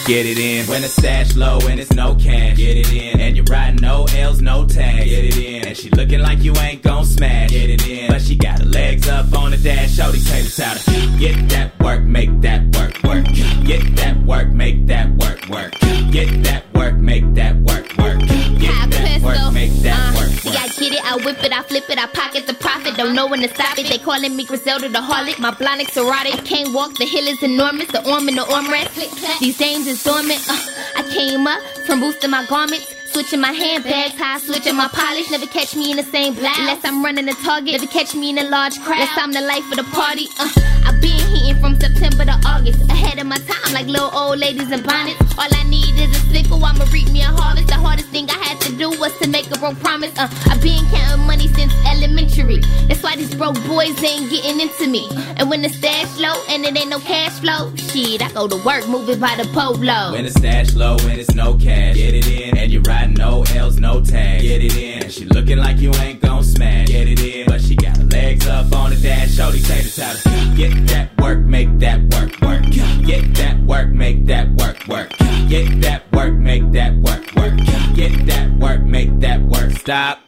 Get 0.07 0.27
it 0.27 0.39
in 0.39 0.67
when 0.67 0.83
the 0.83 0.89
stash 0.89 1.37
low 1.37 1.59
and 1.69 1.79
it's 1.79 1.93
no 1.93 2.15
cash. 2.15 2.57
Get 2.57 2.77
it 2.77 2.93
in 2.93 3.21
and 3.21 3.37
you're 3.37 3.45
riding 3.45 3.81
no 3.81 4.07
L's, 4.17 4.41
no 4.41 4.67
tag. 4.67 5.05
Get 5.05 5.25
it 5.25 5.37
in 5.37 5.69
and 5.69 5.77
she 5.77 5.89
looking 5.91 6.21
like 6.21 6.43
you 6.43 6.57
ain't 6.57 6.83
gon' 6.83 7.05
smash. 7.05 7.51
Get 7.51 7.71
it 7.71 7.87
in, 7.87 8.11
but 8.11 8.21
she 8.21 8.35
got 8.35 8.59
her 8.59 8.65
legs 8.65 9.09
up 9.09 9.33
on 9.39 9.53
the 9.53 9.57
dash. 9.57 9.95
Shorty 9.95 10.21
Taylor 10.21 10.51
Tyler. 10.51 11.19
Get 11.19 11.49
that 11.51 11.79
work, 11.81 12.03
make 12.03 12.41
that 12.41 12.63
work, 12.77 13.03
work. 13.05 13.25
Get 13.65 13.97
that 13.97 14.17
work, 14.25 14.49
make 14.49 14.87
that 14.87 15.11
work, 15.17 15.49
work. 15.49 15.73
Get 16.11 16.43
that 16.45 16.65
work, 16.75 16.97
make 16.97 17.35
that 17.35 17.57
work, 17.57 17.87
work. 17.99 18.19
Get 18.59 18.91
that 18.91 19.21
work, 19.23 19.53
make 19.53 19.73
that 19.83 20.15
work, 20.17 20.29
See, 20.31 20.51
I 20.81 20.83
get 20.83 20.93
it, 20.95 21.05
I 21.05 21.17
whip 21.17 21.45
it, 21.45 21.53
I 21.53 21.63
flip 21.63 21.91
it, 21.91 21.99
I 21.99 22.07
pocket 22.07 22.47
the 22.47 22.55
profit. 22.55 22.97
don't 22.97 23.15
know 23.15 23.27
when 23.27 23.41
to 23.41 23.49
stop 23.49 23.79
it. 23.79 23.87
They 23.89 23.99
calling 23.99 24.35
me 24.35 24.47
Griselda 24.47 24.89
the 24.89 24.99
harlot. 24.99 25.39
My 25.39 25.51
blonde 25.51 25.83
erotic 25.95 26.43
can't 26.47 26.73
walk. 26.73 26.95
The 26.97 27.05
hill 27.05 27.27
is 27.29 27.43
enormous. 27.43 27.89
The 27.89 28.01
arm 28.11 28.29
and 28.29 28.39
the 28.39 28.45
armrest. 28.45 29.41
These 29.41 29.59
dames 29.59 29.87
is 29.87 30.03
dormant. 30.03 30.41
Uh, 30.49 30.57
I 30.97 31.03
came 31.13 31.47
up 31.47 31.61
from 31.85 32.01
boosting 32.01 32.31
my 32.31 32.47
garments. 32.47 33.00
Switching 33.13 33.41
my 33.41 33.53
handbags, 33.53 34.15
high 34.15 34.39
switching 34.39 34.77
my 34.77 34.87
polish. 34.89 35.31
Never 35.31 35.47
catch 35.47 35.75
me 35.75 35.91
in 35.91 35.97
the 35.97 36.03
same 36.05 36.35
blouse. 36.35 36.59
Unless 36.59 36.85
I'm 36.85 37.05
running 37.05 37.29
a 37.29 37.35
target. 37.35 37.73
Never 37.73 37.87
catch 37.87 38.15
me 38.15 38.31
in 38.31 38.39
a 38.39 38.45
large 38.49 38.79
crowd. 38.81 39.01
Unless 39.03 39.19
I'm 39.19 39.33
the 39.33 39.41
life 39.41 39.67
of 39.71 39.77
the 39.79 39.89
party. 39.91 40.29
Uh, 40.39 40.49
I've 40.87 41.01
been 41.01 41.19
heating 41.35 41.61
from 41.61 41.79
September 41.79 42.25
to 42.25 42.39
August. 42.47 42.81
Ahead 42.89 43.19
of 43.19 43.27
my 43.27 43.39
time, 43.39 43.75
like 43.75 43.87
little 43.87 44.11
old 44.15 44.39
ladies 44.39 44.71
in 44.71 44.83
bonnets. 44.83 45.21
All 45.37 45.51
I 45.51 45.65
need 45.65 45.99
is 45.99 46.11
a 46.17 46.21
sickle. 46.31 46.65
I'ma 46.65 46.85
reap 46.93 47.11
me 47.11 47.23
a 47.23 47.27
harvest. 47.27 47.67
The 47.67 47.75
hardest 47.75 48.09
thing 48.09 48.31
I 48.31 48.39
had 48.47 48.61
to 48.63 48.73
do 48.77 48.91
was 48.91 49.17
to 49.19 49.29
make 49.29 49.51
a 49.51 49.59
broke 49.59 49.79
promise. 49.81 50.17
Uh, 50.17 50.29
I've 50.47 50.63
been 50.63 50.85
counting 50.87 51.27
money 51.27 51.49
since 51.49 51.75
elementary. 51.87 52.61
That's 52.87 53.03
why 53.03 53.17
these 53.17 53.35
broke 53.35 53.59
boys 53.67 54.01
ain't 54.03 54.31
getting 54.31 54.61
into 54.61 54.87
me. 54.87 55.09
And 55.37 55.51
when 55.51 55.63
the 55.63 55.69
stash 55.69 56.17
low 56.19 56.35
and 56.49 56.65
it 56.65 56.79
ain't 56.79 56.91
no 56.91 57.01
cash 57.01 57.41
flow, 57.41 57.75
shit, 57.77 58.23
I 58.23 58.31
go 58.33 58.47
to 58.47 58.57
work 58.65 58.87
moving 58.89 59.19
by 59.19 59.35
the 59.35 59.49
polo. 59.53 60.13
When 60.13 60.25
the 60.25 60.31
stash 60.31 60.75
low 60.75 60.97
and 61.03 61.19
it's 61.21 61.35
no 61.35 61.55
cash, 61.55 61.97
get 61.97 62.15
it 62.15 62.27
in. 62.29 62.57
And 62.57 62.71
you're 62.71 62.83
riding 63.01 63.15
no 63.15 63.45
L's, 63.55 63.79
no 63.79 64.01
tags, 64.01 64.43
get 64.43 64.63
it 64.63 64.77
in. 64.77 65.11
She 65.11 65.25
looking 65.27 65.59
like 65.59 65.79
you 65.79 65.93
ain't 65.95 66.21
gon' 66.21 66.45
smash, 66.45 66.89
get 66.89 67.09
it 67.09 67.21
in. 67.21 67.47
But 67.47 67.61
she 67.61 67.75
got 67.77 67.97
her 67.97 68.05
legs 68.05 68.47
up 68.47 68.73
on 68.73 68.91
the 68.91 68.97
dash, 68.97 69.35
shorty 69.35 69.61
take 69.61 69.85
the 69.85 70.01
title. 70.01 70.57
Get 70.57 70.87
that 70.89 71.21
work, 71.21 71.39
make 71.41 71.79
that 71.79 72.01
work, 72.15 72.41
work. 72.41 72.63
Get 73.05 73.35
that 73.35 73.59
work, 73.61 73.89
make 73.89 74.27
that 74.27 74.49
work, 74.55 74.87
work. 74.87 75.11
Get 75.49 75.81
that 75.83 76.11
work, 76.13 76.35
make 76.35 76.71
that 76.73 76.95
work, 76.97 77.35
work. 77.35 77.57
Get 77.95 78.27
that 78.27 78.51
work, 78.59 78.83
make 78.83 79.21
that 79.21 79.41
work. 79.43 79.73
Stop. 79.73 80.21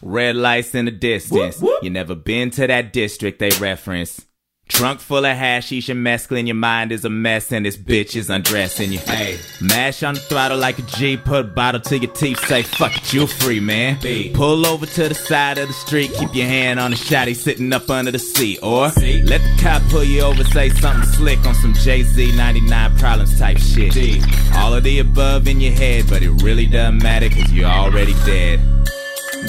Red 0.00 0.36
lights 0.36 0.74
in 0.74 0.86
the 0.86 0.90
distance. 0.90 1.62
You 1.82 1.90
never 1.90 2.14
been 2.14 2.50
to 2.50 2.66
that 2.66 2.92
district 2.92 3.38
they 3.38 3.50
reference. 3.60 4.26
Trunk 4.72 5.00
full 5.00 5.26
of 5.26 5.36
hashish 5.36 5.90
and 5.90 6.04
mescaline, 6.04 6.46
your 6.46 6.56
mind 6.56 6.92
is 6.92 7.04
a 7.04 7.10
mess 7.10 7.52
and 7.52 7.66
this 7.66 7.76
bitch 7.76 8.16
is 8.16 8.30
undressing 8.30 8.90
you. 8.90 9.00
Hey, 9.00 9.38
mash 9.60 10.02
on 10.02 10.14
the 10.14 10.20
throttle 10.20 10.56
like 10.56 10.78
a 10.78 10.82
G, 10.82 11.18
put 11.18 11.40
a 11.40 11.44
bottle 11.44 11.80
to 11.82 11.98
your 11.98 12.10
teeth, 12.10 12.42
say 12.46 12.62
fuck 12.62 12.96
it, 12.96 13.12
you 13.12 13.26
free, 13.26 13.60
man. 13.60 13.98
B. 14.00 14.32
Pull 14.34 14.66
over 14.66 14.86
to 14.86 15.10
the 15.10 15.14
side 15.14 15.58
of 15.58 15.68
the 15.68 15.74
street, 15.74 16.10
keep 16.14 16.34
your 16.34 16.46
hand 16.46 16.80
on 16.80 16.92
the 16.92 16.96
shotty 16.96 17.36
sitting 17.36 17.70
up 17.70 17.90
under 17.90 18.10
the 18.10 18.18
seat. 18.18 18.60
Or 18.62 18.88
C. 18.88 19.20
let 19.22 19.42
the 19.42 19.62
cop 19.62 19.82
pull 19.90 20.04
you 20.04 20.22
over, 20.22 20.42
say 20.42 20.70
something 20.70 21.06
slick 21.10 21.44
on 21.44 21.54
some 21.54 21.74
Jay-Z 21.74 22.34
99 22.34 22.96
problems 22.96 23.38
type 23.38 23.58
shit. 23.58 23.92
D. 23.92 24.22
All 24.54 24.72
of 24.72 24.84
the 24.84 25.00
above 25.00 25.48
in 25.48 25.60
your 25.60 25.74
head, 25.74 26.06
but 26.08 26.22
it 26.22 26.30
really 26.42 26.64
doesn't 26.64 27.02
matter 27.02 27.28
cause 27.28 27.52
you're 27.52 27.68
already 27.68 28.14
dead. 28.24 28.58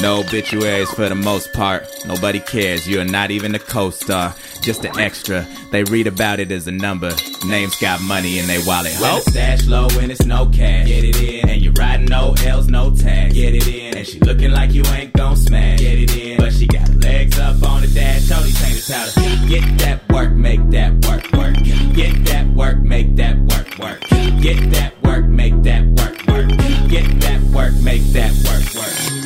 No 0.01 0.19
obituaries 0.19 0.89
for 0.91 1.07
the 1.07 1.15
most 1.15 1.53
part. 1.53 1.87
Nobody 2.05 2.39
cares. 2.39 2.87
You're 2.87 3.05
not 3.05 3.31
even 3.31 3.55
a 3.55 3.59
co-star. 3.59 4.35
Just 4.61 4.85
an 4.85 4.99
extra. 4.99 5.45
They 5.71 5.83
read 5.83 6.07
about 6.07 6.39
it 6.39 6.51
as 6.51 6.67
a 6.67 6.71
number. 6.71 7.11
Names 7.45 7.75
got 7.75 8.01
money 8.01 8.39
in 8.39 8.47
their 8.47 8.61
wallet. 8.65 8.93
The 8.93 9.19
stash 9.21 9.65
low 9.65 9.87
and 9.99 10.11
it's 10.11 10.25
no 10.25 10.47
cash. 10.47 10.87
Get 10.87 11.03
it 11.03 11.21
in. 11.21 11.49
And 11.49 11.61
you're 11.61 11.73
riding 11.73 12.05
no 12.07 12.33
L's, 12.45 12.67
no 12.67 12.93
tags. 12.95 13.33
Get 13.33 13.53
it 13.53 13.67
in. 13.67 13.97
And 13.97 14.07
she 14.07 14.19
looking 14.19 14.51
like 14.51 14.71
you 14.71 14.83
ain't 14.87 15.13
gon' 15.13 15.35
smash. 15.35 15.79
Get 15.79 15.99
it 15.99 16.17
in. 16.17 16.37
But 16.37 16.53
she 16.53 16.67
got 16.67 16.89
legs 16.95 17.39
up 17.39 17.61
on 17.63 17.81
the 17.81 17.87
dash. 17.87 18.27
Tony 18.27 18.51
change 18.51 18.85
the 18.85 18.93
title. 18.93 19.47
Get 19.47 19.77
that 19.79 20.09
work, 20.11 20.31
make 20.31 20.69
that 20.71 20.93
work, 21.05 21.31
work. 21.33 21.55
Get 21.93 22.25
that 22.25 22.47
work, 22.47 22.79
make 22.79 23.15
that 23.17 23.37
work, 23.37 23.77
work. 23.77 23.99
Get 24.41 24.71
that 24.71 25.01
work, 25.03 25.25
make 25.25 25.61
that 25.63 25.85
work, 25.85 26.27
work. 26.27 26.49
Get 26.89 27.21
that 27.21 27.41
work, 27.53 27.73
make 27.75 28.03
that 28.13 28.33
work, 28.45 28.73
work. 28.75 29.22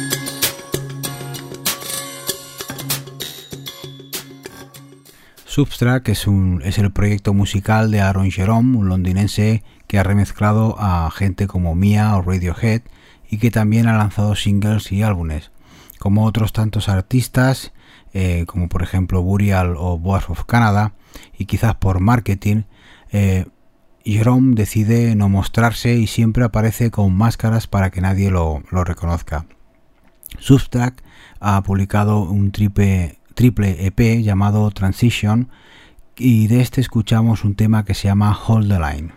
Substract 5.57 6.07
es, 6.09 6.27
el 6.77 6.91
proyecto 6.91 7.33
musical 7.33 7.89
de 7.89 7.99
Aaron 7.99 8.29
Jerome, 8.29 8.77
un 8.77 8.89
londinense 8.89 9.63
que 9.87 9.97
ha 9.97 10.03
remezclado 10.03 10.75
a 10.77 11.09
gente 11.09 11.47
como 11.47 11.73
Mia 11.73 12.15
o 12.15 12.21
Radiohead 12.21 12.83
y 13.27 13.39
que 13.39 13.49
también 13.49 13.87
ha 13.87 13.97
lanzado 13.97 14.35
singles 14.35 14.91
y 14.91 15.01
álbumes. 15.01 15.49
Como 15.97 16.25
otros 16.25 16.53
tantos 16.53 16.89
artistas, 16.89 17.73
eh, 18.13 18.43
como 18.45 18.69
por 18.69 18.83
ejemplo 18.83 19.23
Burial 19.23 19.73
o 19.79 19.97
Boys 19.97 20.29
of 20.29 20.45
Canada, 20.45 20.93
y 21.35 21.45
quizás 21.45 21.73
por 21.73 22.01
marketing, 22.01 22.65
eh, 23.11 23.47
Jerome 24.05 24.53
decide 24.53 25.15
no 25.15 25.27
mostrarse 25.27 25.95
y 25.95 26.05
siempre 26.05 26.43
aparece 26.43 26.91
con 26.91 27.17
máscaras 27.17 27.65
para 27.65 27.89
que 27.89 27.99
nadie 27.99 28.29
lo, 28.29 28.61
reconozca. 28.69 29.47
Substract 30.37 31.01
ha 31.39 31.63
publicado 31.63 32.19
un 32.19 32.51
triple, 32.51 33.17
triple 33.37 33.85
EP 33.85 34.23
llamado 34.23 34.71
Transition 34.71 35.49
y 36.17 36.47
de 36.47 36.59
este 36.59 36.81
escuchamos 36.81 37.43
un 37.43 37.53
tema 37.53 37.85
que 37.85 37.93
se 37.93 38.07
llama 38.07 38.35
Hold 38.47 38.67
the 38.67 38.79
Line. 38.79 39.16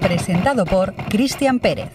Presentado 0.00 0.64
por 0.64 0.94
Cristian 1.10 1.58
Pérez. 1.58 1.90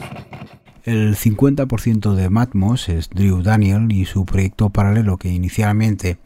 El 0.84 1.16
50% 1.16 2.14
de 2.14 2.30
Matmos 2.30 2.90
es 2.90 3.10
Drew 3.10 3.42
Daniel 3.42 3.92
y 3.92 4.06
su 4.06 4.24
proyecto 4.24 4.70
paralelo 4.70 5.18
que 5.18 5.30
inicialmente 5.30 6.20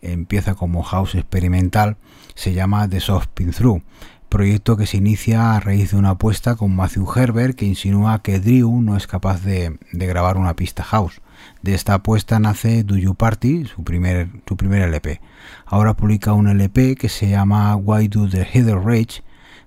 empieza 0.00 0.54
como 0.54 0.82
house 0.82 1.16
experimental 1.16 1.98
se 2.34 2.54
llama 2.54 2.88
The 2.88 3.00
Soft 3.00 3.28
Pin 3.34 3.50
Through, 3.50 3.82
proyecto 4.30 4.78
que 4.78 4.86
se 4.86 4.96
inicia 4.96 5.54
a 5.54 5.60
raíz 5.60 5.90
de 5.90 5.98
una 5.98 6.10
apuesta 6.10 6.56
con 6.56 6.74
Matthew 6.74 7.12
Herbert 7.14 7.56
que 7.56 7.66
insinúa 7.66 8.22
que 8.22 8.40
Drew 8.40 8.80
no 8.80 8.96
es 8.96 9.06
capaz 9.06 9.42
de, 9.42 9.76
de 9.92 10.06
grabar 10.06 10.38
una 10.38 10.56
pista 10.56 10.82
house. 10.82 11.20
De 11.62 11.74
esta 11.74 11.94
apuesta 11.94 12.38
nace 12.38 12.84
Do 12.84 12.96
You 12.96 13.14
Party, 13.14 13.64
su 13.64 13.84
primer, 13.84 14.28
su 14.46 14.56
primer 14.56 14.82
LP. 14.82 15.20
Ahora 15.66 15.94
publica 15.94 16.32
un 16.32 16.48
LP 16.48 16.96
que 16.96 17.08
se 17.08 17.28
llama 17.28 17.74
Why 17.76 18.08
Do 18.08 18.28
the 18.28 18.44
Heather 18.44 18.78
Rage, 18.78 19.22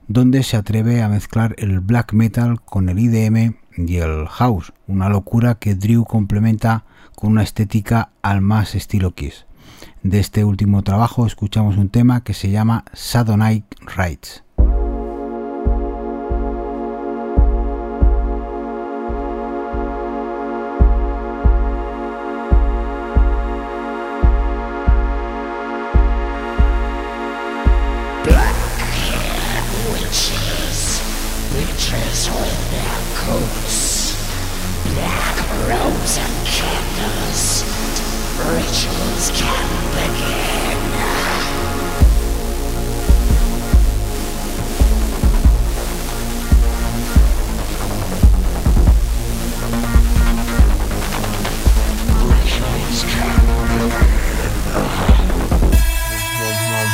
donde 0.08 0.44
se 0.44 0.58
atreve 0.58 1.02
a 1.02 1.10
mezclar 1.10 1.56
el 1.58 1.80
black 1.80 2.14
metal 2.14 2.62
con 2.62 2.90
el 2.90 3.00
IDM 3.00 3.56
y 3.78 3.98
el 3.98 4.28
house, 4.28 4.74
una 4.88 5.10
locura 5.10 5.56
que 5.56 5.76
Drew 5.76 6.04
complementa 6.04 6.86
con 7.16 7.32
una 7.32 7.44
estética 7.44 8.10
al 8.22 8.42
más 8.42 8.76
estilo 8.76 9.14
Kiss. 9.14 9.46
De 10.04 10.20
este 10.20 10.44
último 10.44 10.82
trabajo 10.82 11.26
escuchamos 11.26 11.78
un 11.78 11.90
tema 11.90 12.24
que 12.24 12.34
se 12.34 12.50
llama 12.50 12.86
Night 13.38 13.66
Rights. 13.96 14.44
Witches 31.54 32.20
with 32.36 32.72
their 32.72 33.00
coats, 33.16 34.16
black 34.94 35.38
robes 35.68 36.18
and 36.20 36.36
candles. 36.46 37.64
Rituals 38.38 39.32
can 39.34 39.68
begin. 39.96 40.78
Rituals 52.30 53.04
can 53.04 53.90
begin. 53.90 54.11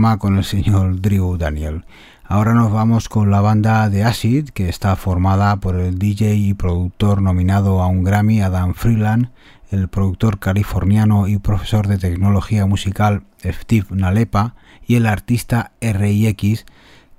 con 0.00 0.38
el 0.38 0.44
señor 0.44 1.02
Drew 1.02 1.36
Daniel. 1.36 1.84
Ahora 2.24 2.54
nos 2.54 2.72
vamos 2.72 3.10
con 3.10 3.30
la 3.30 3.42
banda 3.42 3.90
de 3.90 4.02
Acid, 4.02 4.48
que 4.48 4.70
está 4.70 4.96
formada 4.96 5.56
por 5.56 5.78
el 5.78 5.98
DJ 5.98 6.36
y 6.36 6.54
productor 6.54 7.20
nominado 7.20 7.82
a 7.82 7.86
un 7.86 8.02
Grammy 8.02 8.40
Adam 8.40 8.72
Freeland, 8.72 9.28
el 9.70 9.88
productor 9.88 10.38
californiano 10.38 11.28
y 11.28 11.38
profesor 11.38 11.86
de 11.86 11.98
tecnología 11.98 12.64
musical 12.64 13.24
Steve 13.44 13.88
Nalepa 13.90 14.54
y 14.86 14.94
el 14.94 15.04
artista 15.04 15.72
RIX, 15.82 16.64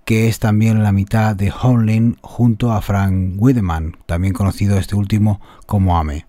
que 0.04 0.28
es 0.28 0.40
también 0.40 0.82
la 0.82 0.92
mitad 0.92 1.36
de 1.36 1.52
Honlin 1.52 2.18
junto 2.22 2.72
a 2.72 2.82
Frank 2.82 3.36
Wideman, 3.38 3.98
también 4.08 4.34
conocido 4.34 4.80
este 4.80 4.96
último 4.96 5.40
como 5.68 6.00
Ame. 6.00 6.26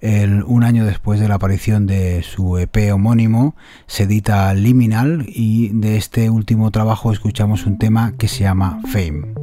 El, 0.00 0.42
un 0.44 0.64
año 0.64 0.84
después 0.84 1.20
de 1.20 1.28
la 1.28 1.36
aparición 1.36 1.86
de 1.86 2.22
su 2.22 2.58
EP 2.58 2.92
homónimo, 2.92 3.54
se 3.86 4.04
edita 4.04 4.52
Liminal 4.54 5.24
y 5.28 5.68
de 5.68 5.96
este 5.96 6.30
último 6.30 6.70
trabajo 6.70 7.12
escuchamos 7.12 7.66
un 7.66 7.78
tema 7.78 8.14
que 8.18 8.28
se 8.28 8.44
llama 8.44 8.80
Fame. 8.92 9.37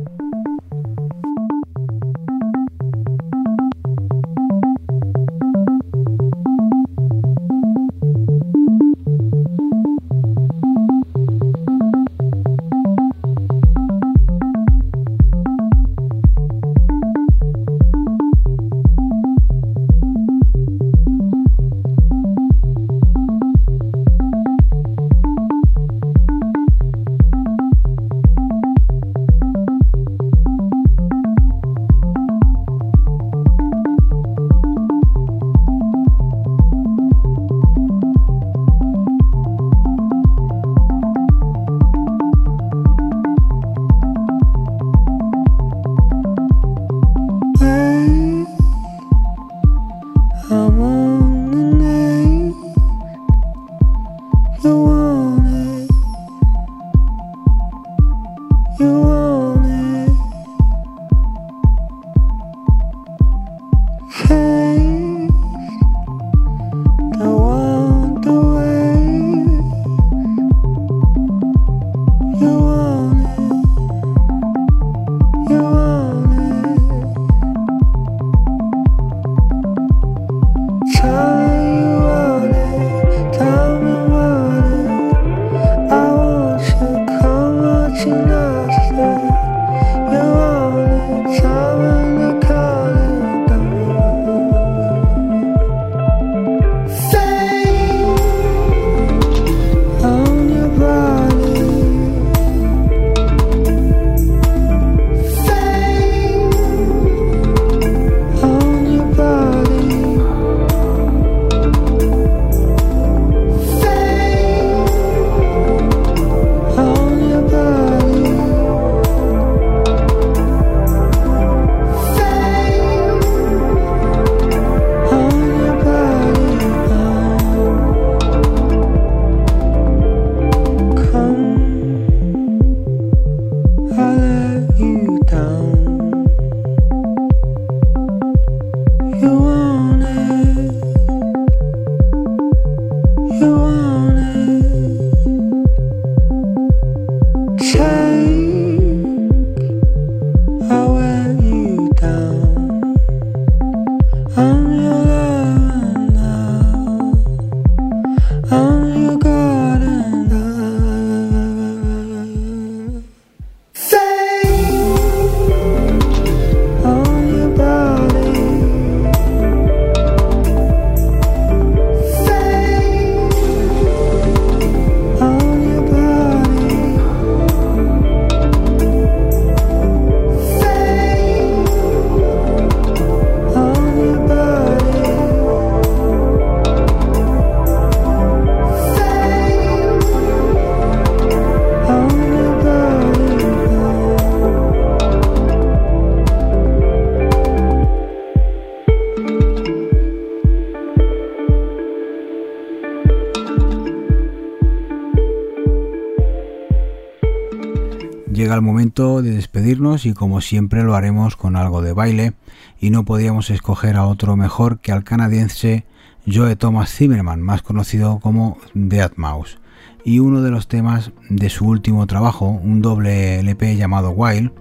De 208.95 209.31
despedirnos 209.31 210.05
y 210.05 210.13
como 210.13 210.39
siempre 210.39 210.83
lo 210.83 210.95
haremos 210.95 211.35
con 211.35 211.57
algo 211.57 211.81
de 211.81 211.91
baile 211.91 212.31
y 212.79 212.91
no 212.91 213.03
podíamos 213.03 213.49
escoger 213.49 213.97
a 213.97 214.07
otro 214.07 214.37
mejor 214.37 214.79
que 214.79 214.93
al 214.93 215.03
canadiense 215.03 215.85
Joe 216.25 216.55
Thomas 216.55 216.93
Zimmerman, 216.93 217.41
más 217.41 217.61
conocido 217.61 218.19
como 218.19 218.57
Dead 218.73 219.11
Mouse, 219.17 219.59
y 220.05 220.19
uno 220.19 220.41
de 220.41 220.49
los 220.49 220.69
temas 220.69 221.11
de 221.29 221.49
su 221.49 221.67
último 221.67 222.07
trabajo, 222.07 222.47
un 222.47 222.81
doble 222.81 223.39
LP 223.41 223.75
llamado 223.75 224.11
Wild, 224.11 224.51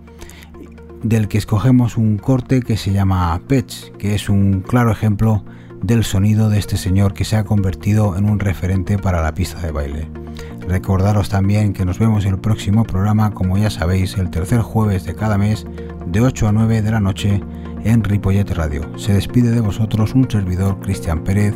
del 1.05 1.29
que 1.29 1.39
escogemos 1.39 1.97
un 1.97 2.19
corte 2.19 2.61
que 2.61 2.77
se 2.77 2.93
llama 2.93 3.41
Patch, 3.49 3.93
que 3.99 4.17
es 4.17 4.29
un 4.29 4.63
claro 4.63 4.91
ejemplo 4.91 5.45
del 5.81 6.03
sonido 6.03 6.49
de 6.49 6.59
este 6.59 6.77
señor 6.77 7.15
que 7.15 7.25
se 7.25 7.37
ha 7.37 7.45
convertido 7.45 8.17
en 8.17 8.29
un 8.29 8.41
referente 8.41 8.99
para 8.99 9.23
la 9.23 9.33
pista 9.33 9.61
de 9.61 9.71
baile. 9.71 10.24
Recordaros 10.69 11.29
también 11.29 11.73
que 11.73 11.85
nos 11.85 11.99
vemos 11.99 12.25
en 12.25 12.33
el 12.33 12.41
próximo 12.41 12.85
programa, 12.85 13.33
como 13.33 13.59
ya 13.59 13.71
sabéis, 13.71 14.17
el 14.17 14.31
tercer 14.31 14.61
jueves 14.61 15.05
de 15.05 15.15
cada 15.15 15.39
mes, 15.39 15.67
de 16.07 16.21
8 16.21 16.49
a 16.49 16.53
9 16.53 16.83
de 16.83 16.91
la 16.91 17.01
noche, 17.01 17.43
en 17.85 18.03
Ripollet 18.03 18.51
Radio. 18.51 18.83
Se 18.99 19.13
despide 19.13 19.51
de 19.51 19.61
vosotros 19.61 20.15
un 20.15 20.31
servidor, 20.31 20.81
Cristian 20.81 21.23
Pérez. 21.23 21.55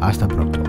Hasta 0.00 0.28
pronto. 0.28 0.60